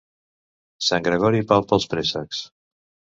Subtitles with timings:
[0.85, 2.41] Sant Gregori palpa els préssecs.